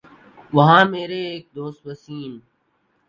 وہاں 0.53 0.83
میرے 0.85 1.19
ایک 1.31 1.45
دوست 1.55 1.87
وسیم 1.87 2.31